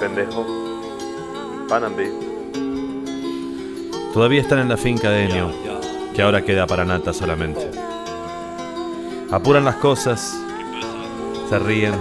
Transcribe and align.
pendejo. 0.00 0.46
Panambi. 1.68 2.08
Todavía 4.14 4.40
están 4.40 4.58
en 4.58 4.68
la 4.68 4.76
finca 4.76 5.10
de 5.10 5.26
Enio, 5.26 5.52
que 6.14 6.22
ahora 6.22 6.42
queda 6.42 6.66
para 6.66 6.84
Nata 6.84 7.12
solamente. 7.12 7.70
Apuran 9.30 9.64
las 9.64 9.76
cosas, 9.76 10.36
se 11.48 11.58
ríen, 11.60 11.94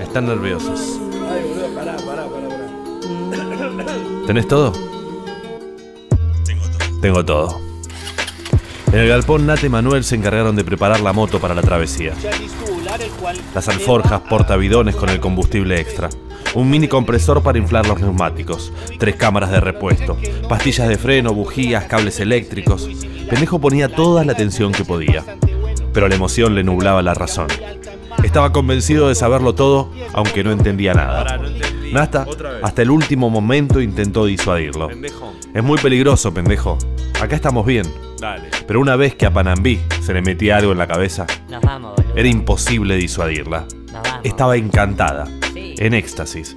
están 0.00 0.26
nerviosos. 0.26 0.98
Ay, 1.30 1.42
boludo, 1.42 1.74
pará, 1.74 1.96
pará, 1.96 2.26
pará, 2.26 3.76
pará. 3.76 3.92
¿Tenés 4.26 4.48
todo? 4.48 4.72
Tengo 7.02 7.24
todo. 7.24 7.60
En 8.92 9.00
el 9.00 9.08
galpón 9.08 9.46
Nate 9.46 9.66
y 9.66 9.68
Manuel 9.68 10.04
se 10.04 10.14
encargaron 10.14 10.54
de 10.54 10.64
preparar 10.64 11.00
la 11.00 11.12
moto 11.12 11.40
para 11.40 11.54
la 11.54 11.62
travesía. 11.62 12.14
Las 13.54 13.68
alforjas, 13.68 14.20
portabidones 14.20 14.96
con 14.96 15.08
el 15.08 15.18
combustible 15.18 15.80
extra. 15.80 16.08
Un 16.54 16.68
mini 16.68 16.86
compresor 16.86 17.42
para 17.42 17.58
inflar 17.58 17.86
los 17.86 18.00
neumáticos. 18.00 18.72
Tres 18.98 19.16
cámaras 19.16 19.50
de 19.50 19.60
repuesto. 19.60 20.18
Pastillas 20.48 20.88
de 20.88 20.98
freno, 20.98 21.32
bujías, 21.32 21.84
cables 21.84 22.20
eléctricos. 22.20 22.88
Pendejo 23.30 23.58
ponía 23.58 23.88
toda 23.88 24.24
la 24.24 24.32
atención 24.32 24.72
que 24.72 24.84
podía. 24.84 25.24
Pero 25.94 26.08
la 26.08 26.14
emoción 26.14 26.54
le 26.54 26.62
nublaba 26.62 27.02
la 27.02 27.14
razón. 27.14 27.48
Estaba 28.22 28.52
convencido 28.52 29.08
de 29.08 29.14
saberlo 29.14 29.54
todo, 29.54 29.90
aunque 30.12 30.44
no 30.44 30.52
entendía 30.52 30.92
nada. 30.92 31.40
Nata, 31.92 32.26
hasta 32.62 32.82
el 32.82 32.90
último 32.90 33.30
momento 33.30 33.80
intentó 33.80 34.26
disuadirlo. 34.26 34.90
Es 35.54 35.62
muy 35.62 35.78
peligroso, 35.78 36.32
pendejo. 36.32 36.78
Acá 37.20 37.34
estamos 37.34 37.64
bien. 37.64 37.86
Pero 38.66 38.80
una 38.80 38.96
vez 38.96 39.14
que 39.14 39.26
a 39.26 39.32
Panambí 39.32 39.80
se 40.00 40.12
le 40.12 40.22
metía 40.22 40.58
algo 40.58 40.72
en 40.72 40.78
la 40.78 40.86
cabeza, 40.86 41.26
era 42.14 42.28
imposible 42.28 42.96
disuadirla. 42.96 43.66
Estaba 44.22 44.56
encantada. 44.56 45.26
En 45.78 45.94
éxtasis. 45.94 46.56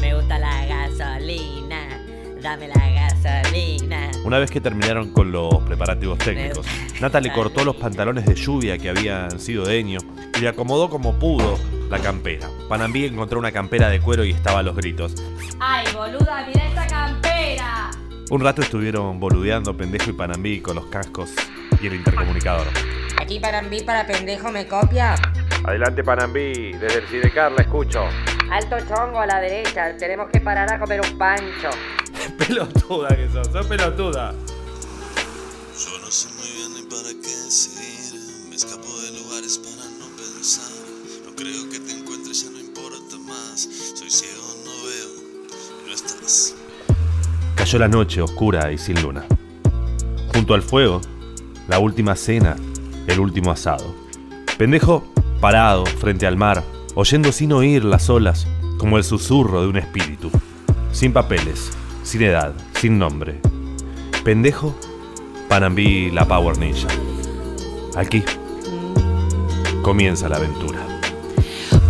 Me 0.00 0.14
gusta 0.14 0.38
la 0.38 0.66
gasolina. 0.66 2.00
Dame 2.40 2.68
la 2.68 2.90
gasolina. 2.90 4.10
Una 4.24 4.38
vez 4.38 4.50
que 4.50 4.60
terminaron 4.60 5.12
con 5.12 5.30
los 5.30 5.62
preparativos 5.64 6.18
técnicos, 6.18 6.66
Nata 7.00 7.20
le 7.20 7.32
cortó 7.32 7.64
los 7.64 7.76
pantalones 7.76 8.26
de 8.26 8.34
lluvia 8.34 8.78
que 8.78 8.90
habían 8.90 9.38
sido 9.38 9.64
de 9.64 9.78
Enio 9.78 10.00
y 10.36 10.40
le 10.40 10.48
acomodó 10.48 10.90
como 10.90 11.18
pudo 11.18 11.58
la 11.90 11.98
campera. 11.98 12.48
Panambí 12.68 13.04
encontró 13.04 13.38
una 13.38 13.52
campera 13.52 13.88
de 13.88 14.00
cuero 14.00 14.24
y 14.24 14.30
estaba 14.30 14.60
a 14.60 14.62
los 14.62 14.74
gritos. 14.74 15.14
Ay, 15.60 15.86
boluda, 15.94 16.46
mira 16.46 16.66
esta 16.66 16.86
campera. 16.86 17.90
Un 18.30 18.40
rato 18.40 18.62
estuvieron 18.62 19.20
boludeando 19.20 19.76
Pendejo 19.76 20.10
y 20.10 20.12
Panambí 20.14 20.60
con 20.60 20.76
los 20.76 20.86
cascos 20.86 21.30
y 21.82 21.86
el 21.86 21.94
intercomunicador. 21.94 22.66
Aquí 23.20 23.38
para 23.38 23.62
mí, 23.62 23.80
para 23.82 24.06
pendejo, 24.06 24.50
me 24.50 24.66
copia. 24.66 25.14
Adelante, 25.64 26.02
Panambi. 26.02 26.72
Desde 26.72 26.98
el 26.98 27.08
Sidecar 27.08 27.52
la 27.52 27.62
escucho. 27.62 28.04
Alto 28.50 28.76
chongo 28.80 29.20
a 29.20 29.26
la 29.26 29.40
derecha, 29.40 29.96
tenemos 29.96 30.28
que 30.28 30.40
parar 30.40 30.72
a 30.72 30.78
comer 30.78 31.00
un 31.00 31.16
pancho. 31.16 31.70
Pelotuda 32.38 33.08
que 33.08 33.28
sos, 33.28 33.46
sos 33.48 33.66
pelotuda. 33.66 34.32
Yo 34.32 35.98
no 36.00 36.10
sé 36.10 36.28
muy 36.34 36.50
bien 36.56 36.74
ni 36.74 36.82
para 36.82 37.08
qué 37.08 37.28
seguir. 37.28 38.20
Me 38.48 38.56
escapo 38.56 38.88
de 39.02 39.12
lugares 39.12 39.58
para 39.58 39.88
no 39.98 40.06
pensar. 40.16 40.70
No 41.24 41.34
creo 41.36 41.70
que 41.70 41.78
te 41.78 41.92
encuentres, 41.92 42.44
ya 42.44 42.50
no 42.50 42.58
importa 42.58 43.16
más. 43.18 43.68
Soy 43.94 44.10
ciego, 44.10 44.42
no 44.64 44.84
veo. 44.84 45.86
No 45.86 45.94
estás. 45.94 46.56
Cayó 47.54 47.78
la 47.78 47.88
noche 47.88 48.20
oscura 48.20 48.72
y 48.72 48.78
sin 48.78 49.00
luna. 49.00 49.24
Junto 50.34 50.54
al 50.54 50.62
fuego, 50.62 51.00
la 51.68 51.78
última 51.78 52.16
cena, 52.16 52.56
el 53.06 53.20
último 53.20 53.52
asado. 53.52 53.94
Pendejo 54.58 55.11
parado 55.42 55.84
frente 55.84 56.24
al 56.24 56.36
mar, 56.36 56.62
oyendo 56.94 57.32
sin 57.32 57.52
oír 57.52 57.84
las 57.84 58.08
olas, 58.08 58.46
como 58.78 58.96
el 58.96 59.02
susurro 59.02 59.60
de 59.62 59.66
un 59.66 59.76
espíritu. 59.76 60.30
Sin 60.92 61.12
papeles, 61.12 61.72
sin 62.04 62.22
edad, 62.22 62.54
sin 62.80 62.96
nombre. 62.96 63.40
Pendejo, 64.22 64.72
Panambí 65.48 66.12
la 66.12 66.26
Power 66.26 66.56
Ninja. 66.58 66.86
Aquí 67.96 68.22
comienza 69.82 70.28
la 70.28 70.36
aventura. 70.36 70.78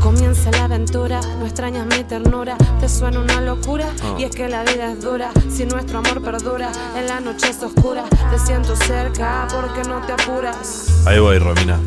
Comienza 0.00 0.50
la 0.52 0.64
aventura, 0.64 1.20
no 1.38 1.44
extrañas 1.44 1.86
mi 1.86 2.04
ternura, 2.04 2.56
te 2.80 2.88
suena 2.88 3.20
una 3.20 3.42
locura 3.42 3.84
y 4.18 4.24
es 4.24 4.34
que 4.34 4.48
la 4.48 4.62
vida 4.64 4.92
es 4.92 5.02
dura, 5.02 5.30
si 5.50 5.66
nuestro 5.66 5.98
amor 5.98 6.22
perdura, 6.22 6.72
en 6.96 7.06
la 7.06 7.20
noche 7.20 7.50
es 7.50 7.62
oscura, 7.62 8.04
te 8.30 8.38
siento 8.38 8.74
cerca 8.76 9.46
porque 9.52 9.86
no 9.86 10.00
te 10.06 10.12
apuras. 10.12 11.04
Ahí 11.06 11.18
voy, 11.18 11.38
Romina. 11.38 11.78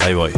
Ahí 0.00 0.14
voy. 0.14 0.32